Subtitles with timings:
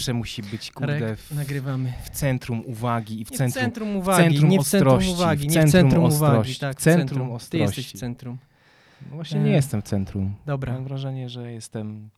[0.00, 1.92] zawsze musi być, kurde, w, nagrywamy.
[2.02, 5.12] w centrum uwagi i w Nie w centrum, centrum uwagi, centrum nie w centrum ostrości,
[5.12, 7.58] uwagi, nie w centrum centrum uwagi, ostrości, tak, w centrum Ty ostrości.
[7.58, 8.38] jesteś w centrum.
[9.10, 9.54] No właśnie nie E.
[9.54, 10.34] jestem w centrum.
[10.46, 10.72] Dobra.
[10.72, 12.10] Mam wrażenie, że jestem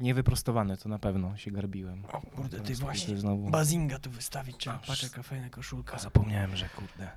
[0.00, 2.04] niewyprostowany, to na pewno się garbiłem.
[2.12, 3.16] O kurde, ty właśnie.
[3.16, 3.50] Znowu.
[3.50, 4.76] Bazinga tu wystawić trzeba.
[4.76, 5.98] A, Patrz psz- jaka fajna koszulka.
[5.98, 7.08] Zapomniałem, że kurde.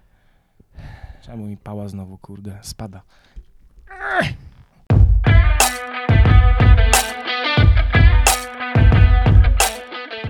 [1.21, 3.01] Czemu mi pała znowu, kurde, spada.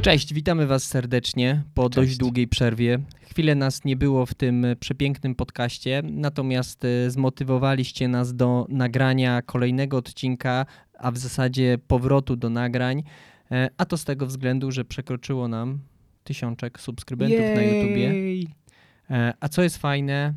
[0.02, 2.18] Cześć, witamy Was serdecznie po dość Cześć.
[2.18, 3.00] długiej przerwie.
[3.22, 9.42] Chwilę nas nie było w tym e, przepięknym podcaście, natomiast e, zmotywowaliście nas do nagrania
[9.42, 10.66] kolejnego odcinka,
[10.98, 13.04] a w zasadzie powrotu do nagrań.
[13.52, 15.80] E, A to z tego względu, że przekroczyło nam
[16.24, 18.14] tysiączek subskrybentów na YouTubie.
[19.40, 20.34] A co jest fajne,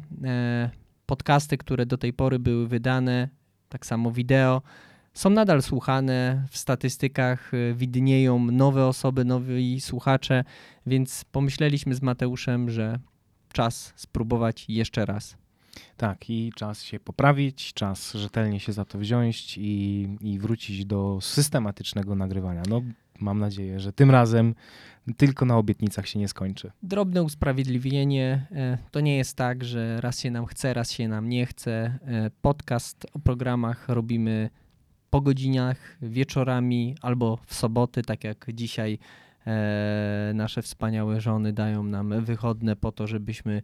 [1.07, 3.29] podcasty, które do tej pory były wydane,
[3.69, 4.63] tak samo wideo,
[5.15, 6.47] są nadal słuchane.
[6.51, 10.45] W statystykach e, widnieją nowe osoby, nowi słuchacze,
[10.87, 12.99] więc pomyśleliśmy z Mateuszem, że
[13.53, 15.37] czas spróbować jeszcze raz.
[15.97, 21.19] Tak, i czas się poprawić, czas rzetelnie się za to wziąć i, i wrócić do
[21.23, 22.63] systematycznego nagrywania.
[22.69, 22.83] No,
[23.21, 24.55] mam nadzieję, że tym razem
[25.17, 26.73] tylko na obietnicach się nie skończy.
[26.83, 28.47] Drobne usprawiedliwienie.
[28.53, 31.99] e, To nie jest tak, że raz się nam chce, raz się nam nie chce.
[32.07, 34.51] E, Podcast o programach robimy
[35.13, 38.99] po godzinach, wieczorami albo w soboty, tak jak dzisiaj
[39.47, 43.63] e, nasze wspaniałe żony dają nam wychodne po to, żebyśmy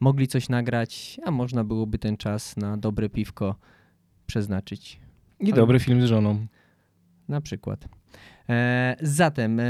[0.00, 3.54] mogli coś nagrać, a można byłoby ten czas na dobre piwko
[4.26, 5.00] przeznaczyć.
[5.40, 6.46] I dobry film z żoną.
[7.28, 7.88] Na przykład.
[8.48, 9.64] E, zatem e,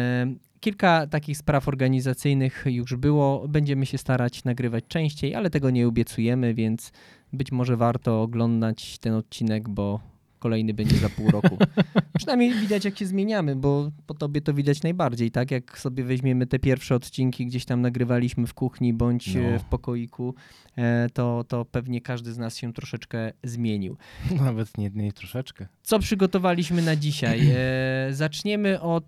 [0.61, 3.48] kilka takich spraw organizacyjnych już było.
[3.48, 6.92] Będziemy się starać nagrywać częściej, ale tego nie obiecujemy, więc
[7.33, 10.13] być może warto oglądać ten odcinek, bo
[10.44, 11.58] kolejny będzie za pół roku.
[12.18, 15.50] Przynajmniej widać, jak się zmieniamy, bo po tobie to widać najbardziej, tak?
[15.50, 19.40] Jak sobie weźmiemy te pierwsze odcinki, gdzieś tam nagrywaliśmy w kuchni bądź No.
[19.40, 20.34] e, w pokoiku,
[20.78, 23.96] e, to, to pewnie każdy z nas się troszeczkę zmienił.
[24.44, 25.66] Nawet nie, nie troszeczkę.
[25.83, 27.40] Co przygotowaliśmy na dzisiaj?
[27.56, 29.04] E, zaczniemy od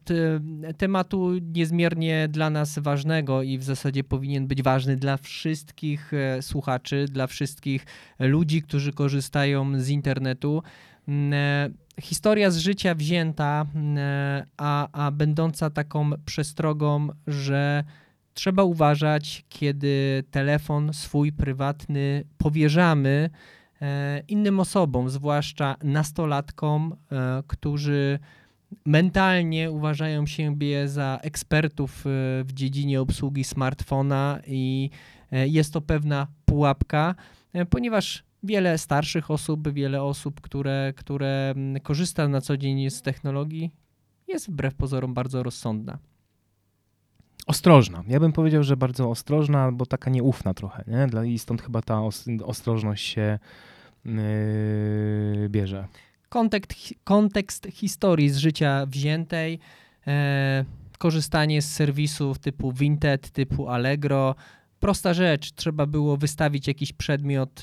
[0.78, 7.26] tematu niezmiernie dla nas ważnego i w zasadzie powinien być ważny dla wszystkich słuchaczy, dla
[7.26, 7.86] wszystkich
[8.18, 10.62] ludzi, którzy korzystają z internetu.
[11.08, 17.84] Mm, e, Historia z życia wzięta, mm, e, a, a będąca taką przestrogą, że
[18.34, 23.30] trzeba uważać, kiedy telefon swój prywatny powierzamy
[23.82, 26.96] e, innym osobom, zwłaszcza nastolatkom,
[27.46, 28.18] którzy
[28.84, 32.02] mentalnie uważają siebie za ekspertów
[32.44, 34.90] w dziedzinie obsługi smartfona i
[35.32, 37.14] jest to pewna pułapka,
[37.70, 43.70] ponieważ wiele starszych osób, wiele osób, które, które mm, korzysta na co dzień z technologii,
[44.28, 45.98] jest wbrew pozorom bardzo rozsądna.
[47.46, 48.04] Ostrożna.
[48.08, 51.06] Ja bym powiedział, że bardzo ostrożna, albo taka nieufna trochę, nie?
[51.06, 53.38] Dla, I stąd chyba ta os, ostrożność się
[54.04, 55.86] yy, bierze.
[56.28, 59.58] kontekst, kontekst historii z życia wziętej,
[60.06, 60.64] e,
[60.98, 64.34] korzystanie z serwisów typu Vinted, typu Allegro.
[64.80, 67.62] Prosta rzecz, trzeba było wystawić jakiś przedmiot,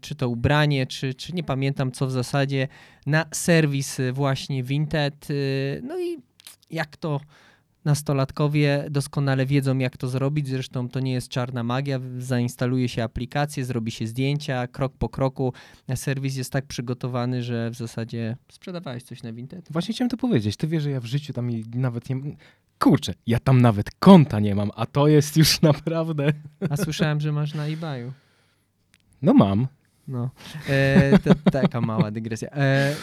[0.00, 2.68] czy to ubranie, czy, czy nie pamiętam co w zasadzie,
[3.06, 5.28] na serwis właśnie Vinted.
[5.30, 5.34] e,
[5.82, 6.18] No i
[6.70, 7.20] jak to
[7.84, 10.48] nastolatkowie doskonale wiedzą, jak to zrobić.
[10.48, 12.00] Zresztą to nie jest czarna magia.
[12.18, 15.52] Zainstaluje się aplikację, zrobi się zdjęcia, krok po kroku.
[15.94, 19.68] Serwis jest tak przygotowany, że w zasadzie sprzedawałeś coś na Vinted.
[19.70, 20.56] Właśnie chciałem to powiedzieć.
[20.56, 22.16] Ty wiesz, że ja w życiu tam nawet nie...
[22.80, 26.32] Kurczę, ja tam nawet konta nie mam, a to jest już naprawdę...
[26.70, 28.12] A słyszałem, że masz na eBayu.
[29.22, 29.66] No mam.
[30.08, 30.30] No,
[30.68, 32.50] e, to taka mała dygresja.
[32.50, 32.94] E,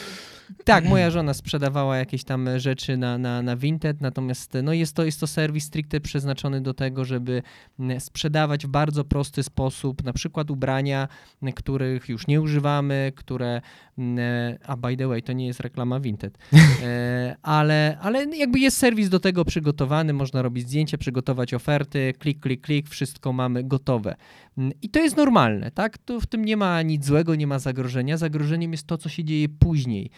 [0.65, 5.03] tak, moja żona sprzedawała jakieś tam rzeczy na, na, na Vinted, natomiast no jest, to,
[5.03, 7.43] jest to serwis stricte przeznaczony do tego, żeby
[7.79, 11.07] mm, sprzedawać w bardzo prosty sposób, na przykład ubrania,
[11.43, 13.61] m, których już nie używamy, które,
[13.97, 16.37] mm, a by the way, to nie jest reklama Vinted,
[16.83, 22.39] e, ale, ale jakby jest serwis do tego przygotowany, można robić zdjęcia, przygotować oferty, klik,
[22.39, 24.15] klik, klik, wszystko mamy gotowe.
[24.57, 25.97] Mm, I to jest normalne, tak?
[25.97, 28.17] Tu w tym nie ma nic złego, nie ma zagrożenia.
[28.17, 30.11] Zagrożeniem jest to, co się dzieje później,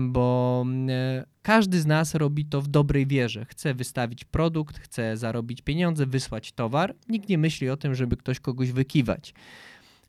[0.00, 3.44] bo mm, e, każdy z nas robi to w dobrej wierze.
[3.44, 6.94] Chce wystawić produkt, chce zarobić pieniądze, wysłać towar.
[7.08, 9.34] Nikt nie myśli o tym, żeby ktoś kogoś wykiwać.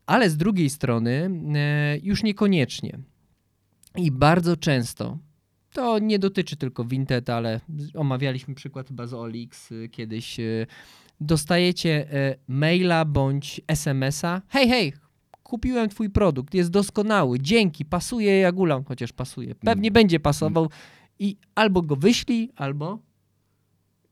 [0.06, 2.98] Ale z drugiej strony e, już niekoniecznie.
[3.96, 5.18] I bardzo często
[5.74, 7.60] to nie dotyczy tylko Vinted, ale
[7.94, 10.40] omawialiśmy przykład chyba z OLX y, kiedyś.
[10.40, 10.66] y,
[11.20, 14.42] Dostajecie e, maila bądź SMS-a.
[14.48, 14.92] Hej, hej,
[15.44, 19.54] kupiłem twój produkt, jest doskonały, dzięki, pasuje jak ulam, chociaż pasuje.
[19.54, 19.92] Pewnie Mm.
[19.92, 20.70] będzie pasował
[21.18, 22.98] i albo go wyślij, albo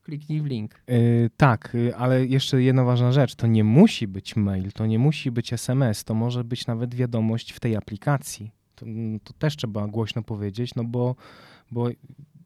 [0.02, 0.82] kliknij w link.
[0.88, 3.34] Yy, tak, yy, ale jeszcze jedna ważna rzecz.
[3.34, 7.52] To nie musi być mail, to nie musi być SMS, to może być nawet wiadomość
[7.52, 8.50] w tej aplikacji.
[8.74, 11.16] To, mm, to też trzeba głośno powiedzieć, no bo,
[11.72, 11.88] bo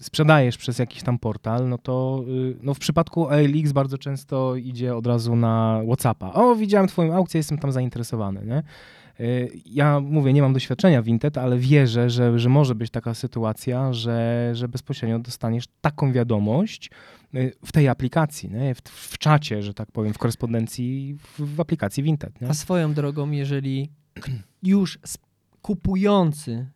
[0.01, 4.97] sprzedajesz przez jakiś tam portal, no to yy, no w przypadku OLX bardzo często idzie
[4.97, 6.33] od razu na WhatsAppa.
[6.33, 8.63] O, widziałem twoją aukcję, jestem tam zainteresowany, nie?
[9.21, 13.15] Y, Ja mówię, nie mam doświadczenia w Vinted, ale wierzę, że, że może być taka
[13.15, 16.91] sytuacja, że, że bezpośrednio dostaniesz taką wiadomość
[17.35, 18.75] y, w tej aplikacji, nie?
[18.75, 22.41] W, w czacie, że tak powiem, w korespondencji w, w aplikacji Vinted.
[22.41, 22.49] Nie?
[22.49, 23.91] A swoją drogą, jeżeli
[24.63, 24.99] już
[25.63, 26.67] kupujący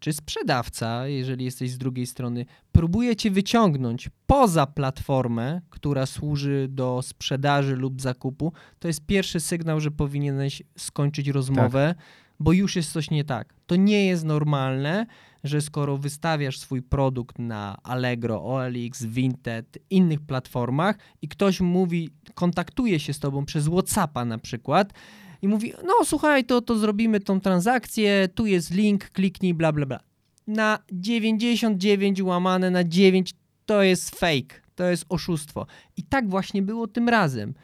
[0.00, 7.02] czy sprzedawca, jeżeli jesteś z drugiej strony, próbuje cię wyciągnąć poza platformę, która służy do
[7.02, 11.94] sprzedaży lub zakupu, to jest pierwszy sygnał, że powinieneś skończyć rozmowę,
[12.40, 13.54] bo już jest coś nie tak.
[13.66, 15.06] To nie jest normalne,
[15.44, 23.00] że skoro wystawiasz swój produkt na Allegro, OLX, Vinted, innych platformach i ktoś mówi, kontaktuje
[23.00, 24.92] się z tobą przez WhatsAppa na przykład
[25.42, 29.86] i mówi, no słuchaj, to, to zrobimy tą transakcję, tu jest link, kliknij, bla, bla,
[29.86, 30.00] bla.
[30.46, 33.34] Na 99 łamane na 9
[33.66, 35.66] to jest fake, to jest oszustwo.
[35.96, 37.54] I tak właśnie było tym razem.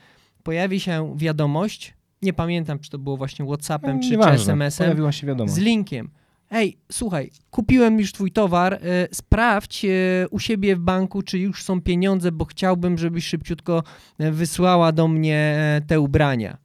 [0.43, 5.13] Pojawi się wiadomość, nie pamiętam, czy to było właśnie WhatsAppem, czy, czy Nieważne, SMS-em, Pojawiła
[5.13, 5.55] się wiadomość.
[5.55, 6.11] z linkiem.
[6.51, 8.79] Ej, słuchaj, kupiłem już twój towar, e,
[9.13, 9.89] sprawdź e,
[10.31, 13.83] u siebie w banku, czy już są pieniądze, bo chciałbym, żebyś szybciutko
[14.19, 15.57] e, wysłała do mnie
[15.87, 16.59] te ubrania.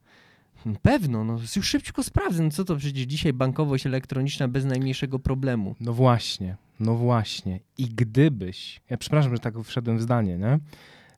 [0.63, 2.43] "Hmm, Pewno, no już szybciutko sprawdzę.
[2.43, 5.75] No co to przecież dzisiaj bankowość elektroniczna bez najmniejszego problemu.
[5.79, 7.59] No właśnie, no właśnie.
[7.77, 10.59] I gdybyś, ja przepraszam, że tak wszedłem w zdanie, nie?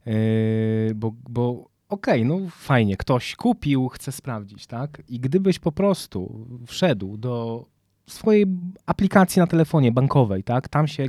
[0.05, 5.01] Yy, bo, bo okej, no fajnie, ktoś kupił, chce sprawdzić, tak?
[5.07, 7.65] I gdybyś po prostu wszedł do
[8.07, 8.45] swojej
[8.85, 10.69] aplikacji na telefonie bankowej, tak?
[10.69, 11.05] Tam się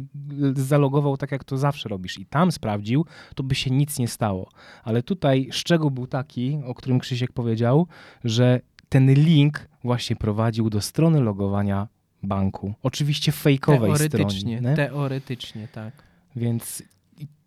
[0.55, 4.51] zalogował tak, jak to zawsze robisz i tam sprawdził, to by się nic nie stało.
[4.85, 7.87] Ale tutaj szczegół był taki, o którym Krzysiek powiedział,
[8.25, 11.89] że ten link właśnie prowadził do strony logowania
[12.23, 12.75] banku.
[12.83, 14.61] Oczywiście fejkowej Teoretycznie, stronie.
[14.61, 14.77] nie?
[14.77, 15.93] teoretycznie, tak.
[16.37, 16.83] Więc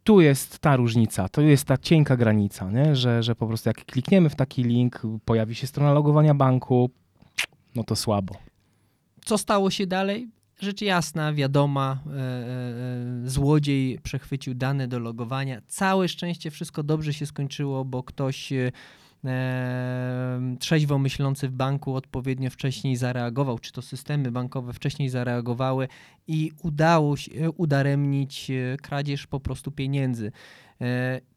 [0.04, 2.96] tu jest ta różnica, to jest ta cienka granica, nie?
[2.96, 6.90] Że, że po prostu jak klikniemy w taki link, pojawi się strona logowania banku,
[7.76, 8.36] no to słabo.
[9.28, 10.30] Co stało się dalej?
[10.60, 12.16] Rzecz jasna, wiadoma, e, e,
[13.26, 15.62] e, złodziej przechwycił dane do logowania.
[15.68, 18.54] Całe szczęście wszystko dobrze się skończyło, bo ktoś
[20.60, 25.88] trzeźwo myślący w banku odpowiednio wcześniej zareagował, czy to systemy bankowe wcześniej zareagowały
[26.28, 28.52] i udało się udaremnić
[28.82, 30.32] kradzież po prostu pieniędzy.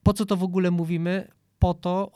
[0.03, 1.29] Po co to w ogóle mówimy?
[1.59, 2.13] Po to,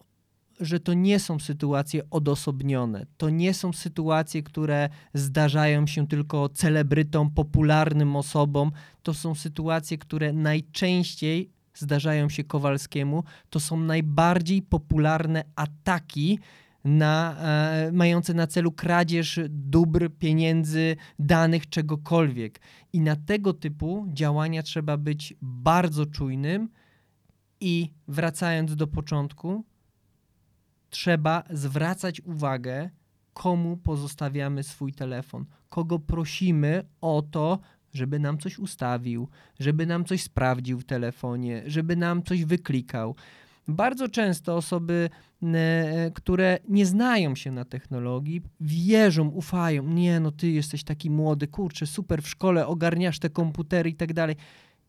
[0.60, 3.06] że to nie są sytuacje odosobnione.
[3.16, 8.72] To nie są sytuacje, które zdarzają się tylko celebrytom, popularnym osobom.
[9.02, 13.24] To są sytuacje, które najczęściej zdarzają się Kowalskiemu.
[13.50, 16.38] To są najbardziej popularne ataki
[16.84, 22.60] na, e, mające na celu kradzież dóbr, pieniędzy, danych, czegokolwiek.
[22.92, 26.68] I na tego typu działania trzeba być bardzo czujnym
[27.60, 29.64] i wracając do początku,
[30.94, 32.90] trzeba zwracać uwagę,
[33.32, 37.58] komu pozostawiamy swój telefon, kogo prosimy o to,
[37.92, 39.28] żeby nam coś ustawił,
[39.60, 43.16] żeby nam coś sprawdził w telefonie, żeby nam coś wyklikał.
[43.68, 45.10] Bardzo często osoby,
[46.14, 49.82] które nie znają się na technologii, wierzą, ufają.
[49.82, 54.12] Nie, no ty jesteś taki młody, kurczę, super w szkole, ogarniasz te komputery i tak
[54.12, 54.36] dalej.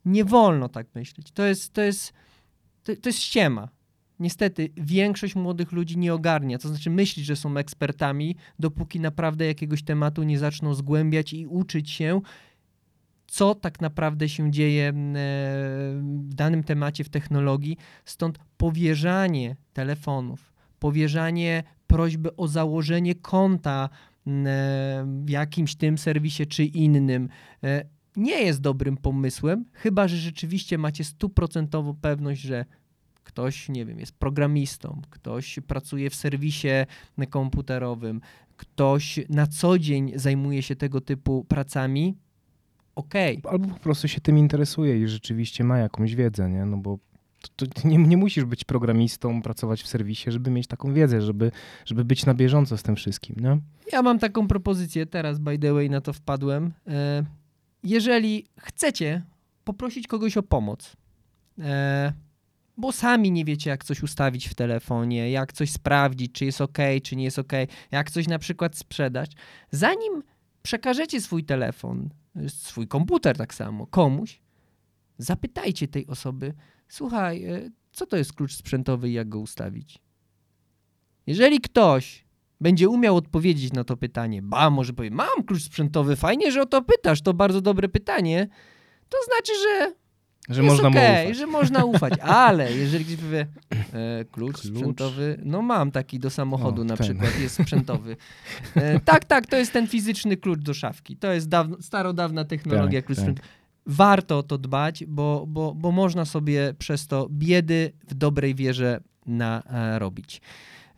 [0.06, 1.32] Nie wolno tak myśleć.
[1.32, 2.14] To jest, to jest,
[2.84, 3.70] to, to jest ściema.
[4.20, 9.84] Niestety większość młodych ludzi nie ogarnia, to znaczy myśli, że są ekspertami, dopóki naprawdę jakiegoś
[9.84, 12.22] tematu nie zaczną zgłębiać i uczyć się,
[13.28, 17.78] co tak naprawdę się dzieje e, w danym temacie w technologii.
[18.06, 23.90] Stąd powierzanie telefonów, powierzanie prośby o założenie konta
[24.28, 24.30] e,
[25.26, 27.30] w jakimś tym serwisie czy innym
[27.64, 32.66] e, nie jest dobrym pomysłem, chyba że rzeczywiście macie stuprocentową pewność, że
[33.26, 36.68] ktoś, nie wiem, jest programistą, ktoś pracuje w serwisie
[37.30, 38.22] komputerowym,
[38.58, 42.16] ktoś na co dzień zajmuje się tego typu pracami,
[42.96, 43.42] okej.
[43.50, 46.66] Albo po prostu się tym interesuje i rzeczywiście ma jakąś wiedzę, nie?
[46.66, 47.00] No bo
[47.56, 51.52] to, to nie, nie musisz być programistą, pracować w serwisie, żeby mieć taką wiedzę, żeby,
[51.86, 53.60] żeby być na bieżąco z tym wszystkim, nie?
[53.92, 56.74] Ja mam taką propozycję, teraz by the way na to wpadłem.
[56.88, 57.24] E,
[57.84, 59.22] Jeżeli chcecie
[59.64, 60.96] poprosić kogoś o pomoc,
[61.60, 62.14] e,
[62.78, 66.78] bo sami nie wiecie, jak coś ustawić w telefonie, jak coś sprawdzić, czy jest ok,
[67.04, 67.54] czy nie jest ok,
[67.92, 69.32] jak coś na przykład sprzedać,
[69.72, 70.24] zanim
[70.62, 72.10] przekażecie swój telefon,
[72.48, 74.42] swój komputer tak samo komuś,
[75.18, 76.54] zapytajcie tej osoby,
[76.88, 80.00] słuchaj, e, co to jest klucz sprzętowy i jak go ustawić?
[81.28, 82.26] Jeżeli ktoś
[82.62, 86.66] będzie umiał odpowiedzieć na to pytanie, ba, może powie, mam klucz sprzętowy, fajnie, że o
[86.66, 88.48] to pytasz, to bardzo dobre pytanie,
[89.10, 89.94] to znaczy, że
[90.50, 91.38] Że jest można mu okej, ufać.
[91.38, 93.48] że można ufać, ale jeżeli ktoś powie,
[93.94, 94.74] e, klucz, Klucz?
[94.76, 97.06] sprzętowy, no mam taki do samochodu O, na ten.
[97.08, 98.18] przykład, jest sprzętowy.
[98.76, 101.18] E, tak, tak, to jest ten fizyczny klucz do szafki.
[101.18, 103.36] To jest dawno, starodawna technologia Tak, klucz tak.
[103.86, 109.00] Warto o to dbać, bo, bo, bo można sobie przez to biedy w dobrej wierze
[109.26, 110.42] narobić.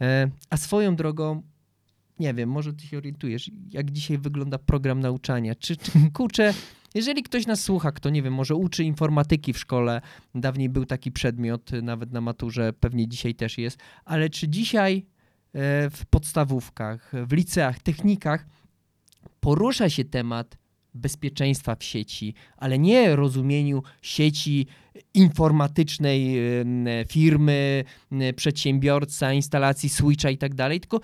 [0.02, 1.42] E, a swoją drogą,
[2.20, 5.56] nie wiem, może ty się orientujesz, jak dzisiaj wygląda program nauczania.
[5.56, 6.54] Czy, czy kurczę,
[6.96, 10.02] jeżeli ktoś nas słucha, kto nie wiem, może uczy informatyki w szkole,
[10.36, 14.98] dawniej był taki przedmiot, y, nawet na maturze, pewnie dzisiaj też jest, ale czy dzisiaj
[14.98, 18.46] e, w podstawówkach, w liceach, technikach
[19.40, 20.58] porusza się temat
[20.94, 24.68] bezpieczeństwa w sieci, ale nie rozumieniu sieci
[25.14, 27.84] informatycznej em, firmy,
[28.36, 31.00] przedsiębiorca, instalacji switcha i tak dalej, tylko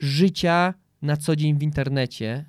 [0.00, 2.44] życia na co dzień w internecie, e,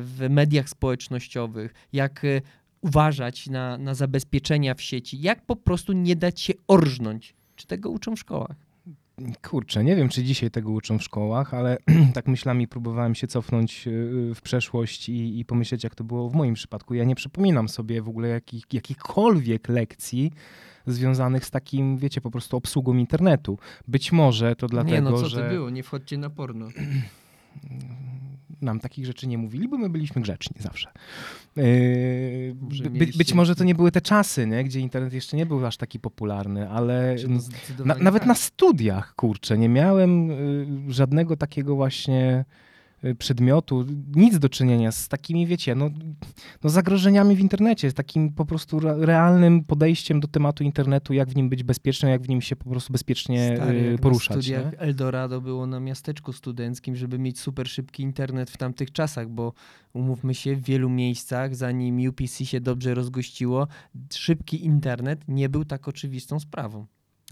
[0.00, 2.40] w mediach społecznościowych, jak e,
[2.80, 7.34] uważać na, na zabezpieczenia w sieci, jak po prostu nie dać się orżnąć.
[7.56, 8.56] Czy tego uczą w szkołach?
[9.42, 11.78] Kurczę, nie wiem, czy dzisiaj tego uczą w szkołach, ale
[12.14, 16.34] tak myślami próbowałem się cofnąć y, w przeszłość i, i pomyśleć, jak to było w
[16.34, 16.94] moim przypadku.
[16.94, 20.32] Ja nie przypominam sobie w ogóle jakich, jakichkolwiek lekcji
[20.86, 23.58] związanych z takim, wiecie, po prostu obsługą internetu.
[23.88, 25.70] Być może to dlatego, nie, no co że to było?
[25.70, 26.68] Nie wchodźcie na porno.
[28.60, 30.90] nam takich rzeczy nie mówili, bo my byliśmy grzeczni zawsze.
[32.60, 34.64] Może by, być może to nie były te czasy, nie?
[34.64, 37.28] gdzie internet jeszcze nie był aż taki popularny, ale Czy
[37.78, 38.28] to na, nawet tak.
[38.28, 42.44] na studiach, kurczę, nie miałem y, żadnego takiego właśnie
[43.18, 45.90] przedmiotu, nic do czynienia z takimi, wiecie, no,
[46.62, 51.28] no zagrożeniami w internecie, z takim po prostu re- realnym podejściem do tematu internetu, jak
[51.28, 54.36] w nim być bezpiecznym, jak w nim się po prostu bezpiecznie Stary, y, jak poruszać.
[54.36, 54.78] Na studiach nie?
[54.78, 59.52] Eldorado było na miasteczku studenckim, żeby mieć super szybki internet w tamtych czasach, bo
[59.92, 63.68] umówmy się, w wielu miejscach, zanim UPC się dobrze rozgościło,
[64.12, 66.86] szybki internet nie był tak oczywistą sprawą.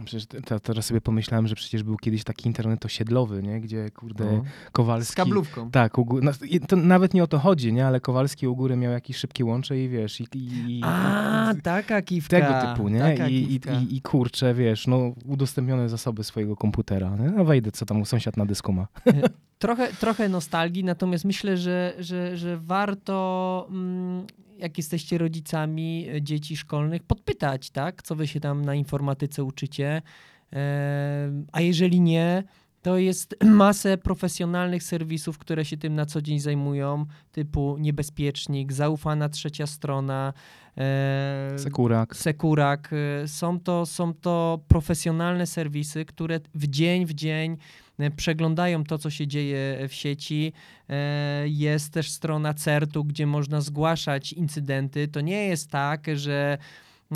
[0.04, 3.60] Przecież te- te- teraz sobie pomyślałem, że przecież był kiedyś taki internet osiedlowy, nie?
[3.60, 4.44] gdzie kurde No.
[4.72, 5.12] Kowalski...
[5.12, 5.70] Z kablówką.
[5.70, 7.86] Tak, u no, i to nawet nie o to chodzi, nie?
[7.86, 12.40] ale Kowalski u góry miał jakieś szybkie łącze i wiesz, i, i, A, taka kiwka.
[12.40, 13.16] tego typu, nie?
[13.30, 17.16] I, i, i, I kurczę, wiesz, no udostępnione zasoby swojego komputera.
[17.16, 17.30] Nie?
[17.30, 18.86] No wejdę, co tam sąsiad na dysku ma.
[19.58, 24.26] Trochę, trochę nostalgii, natomiast myślę, że, że, że warto, mm,
[24.58, 28.02] jak jesteście rodzicami e, dzieci szkolnych, podpytać, tak?
[28.02, 30.02] Co wy się tam na informatyce uczycie.
[30.50, 32.44] Em, A jeżeli nie,
[32.82, 39.28] to jest masę profesjonalnych serwisów, które się tym na co dzień zajmują, typu Niebezpiecznik, Zaufana
[39.28, 40.32] Trzecia Strona,
[40.78, 42.16] e, Sekurak.
[42.16, 42.90] Sekurak.
[43.24, 47.56] y, Są to, są to profesjonalne serwisy, które w dzień w dzień
[48.00, 50.52] y, przeglądają to, co się dzieje w sieci.
[50.88, 55.08] E, Jest też strona CERT-u, gdzie można zgłaszać incydenty.
[55.08, 56.58] To nie jest tak, że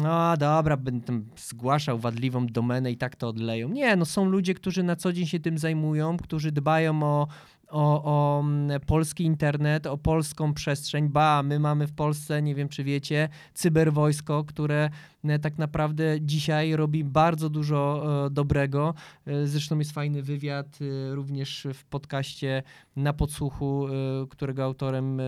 [0.03, 3.69] no dobra, będę zgłaszał wadliwą domenę i tak to odleją.
[3.69, 7.29] Nie, no są ludzie, którzy na co dzień się tym zajmują, którzy dbają o,
[7.69, 11.09] o, o mm, polski internet, o polską przestrzeń.
[11.09, 14.91] Ba, my mamy w Polsce, nie wiem czy wiecie, cyberwojsko, które
[15.25, 18.95] e, tak naprawdę dzisiaj robi bardzo dużo e, dobrego.
[19.27, 22.63] E, Zresztą jest fajny wywiad e, również w podcaście
[22.97, 23.91] na podsłuchu, e,
[24.31, 25.25] którego autorem e,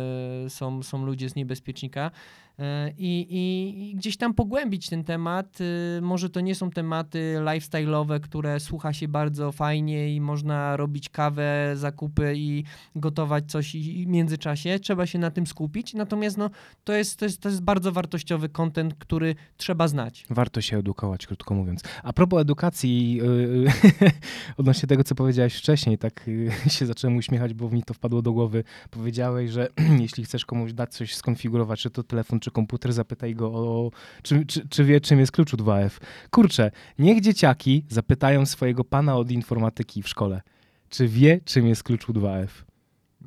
[0.49, 2.11] są, są ludzie z niebezpiecznika.
[2.59, 5.59] E, I, i, I gdzieś tam pogłębić ten temat.
[5.61, 11.09] E, Może to nie są tematy lifestyle'owe, które słucha się bardzo fajnie i można robić
[11.09, 12.65] kawę, zakupy i
[12.97, 14.79] gotować coś i w międzyczasie.
[14.79, 15.95] Trzeba się na tym skupić.
[15.95, 16.51] Natomiast no,
[16.85, 20.27] to, jest, to, jest, to jest bardzo wartościowy content, który trzeba znać.
[20.31, 21.83] Warto się edukować, krótko mówiąc.
[22.03, 23.67] A propos edukacji, yy,
[24.59, 28.33] odnośnie tego, co powiedziałeś wcześniej, tak yy, się zacząłem uśmiechać, bo mi to wpadło do
[28.33, 28.65] głowy.
[28.91, 29.69] Powiedziałeś, że
[30.01, 33.91] jeśli chcesz komuś dać coś skonfigurować, czy to telefon, czy komputer, zapytaj go o,
[34.23, 35.91] czy, czy, czy wie, czym jest klucz 2F.
[36.31, 40.43] Kurczę, niech dzieciaki zapytają swojego pana od informatyki w szkole,
[40.89, 42.49] czy wie, czym jest klucz 2F.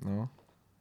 [0.05, 0.27] No,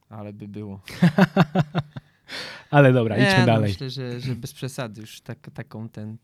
[0.08, 0.80] ale by było.
[2.70, 3.70] Ale dobra, idźmy no, dalej.
[3.70, 6.16] Myślę, że, że bez przesady już tak, taką ten...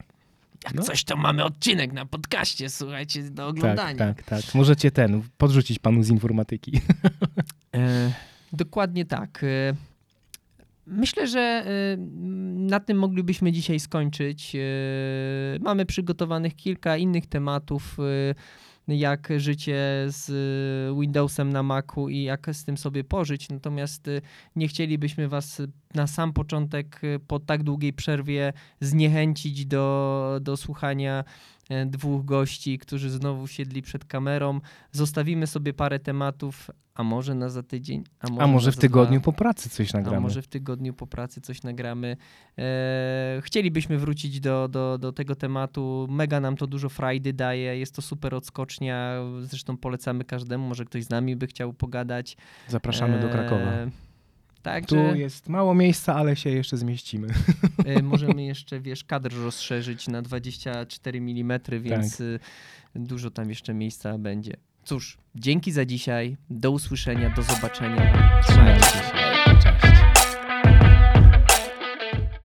[0.65, 0.83] Jak No.
[0.83, 3.99] coś, to mamy odcinek na podcaście, słuchajcie, do Tak, oglądania.
[3.99, 4.55] tak, tak.
[4.55, 6.81] Możecie ten, podrzucić panu z informatyki.
[7.75, 8.13] E,
[8.53, 9.45] dokładnie tak.
[9.45, 9.75] E,
[10.87, 11.97] myślę, że e,
[12.71, 14.57] na tym moglibyśmy dzisiaj skończyć.
[14.57, 14.59] E,
[15.61, 17.97] mamy przygotowanych kilka innych tematów.
[18.01, 18.35] E,
[18.89, 23.49] jak życie z y, Windowsem na Macu i jak z tym sobie pożyć.
[23.49, 24.23] Natomiast y,
[24.57, 25.63] nie chcielibyśmy Was
[25.95, 31.25] na sam początek y, po tak długiej przerwie zniechęcić do, do słuchania
[31.87, 34.61] dwóch gości, którzy znowu siedli przed kamerą.
[34.93, 39.21] Zostawimy sobie parę tematów, a może na za tydzień, a może, A może w tygodniu
[39.21, 39.25] dwa.
[39.25, 40.21] po pracy coś A nagramy.
[40.21, 42.17] może w tygodniu po pracy coś nagramy.
[42.59, 46.07] E, chcielibyśmy wrócić do, do, do tego tematu.
[46.11, 47.79] Mega nam to dużo frajdy daje.
[47.79, 49.15] Jest to super odskocznia.
[49.43, 50.69] Zresztą polecamy każdemu.
[50.69, 52.37] Może ktoś z nami by chciał pogadać.
[52.69, 53.73] Zapraszamy do Krakowa.
[54.67, 57.29] Tak, Tu jest mało miejsca, ale się jeszcze zmieścimy.
[57.85, 62.25] e, możemy jeszcze, wiesz, kadr rozszerzyć na 24 mm, więc Tak.
[62.95, 64.53] dużo tam jeszcze miejsca będzie.
[64.85, 66.37] Cóż, dzięki za dzisiaj.
[66.51, 68.41] Do usłyszenia, do zobaczenia.
[68.43, 69.26] Trzymajcie się.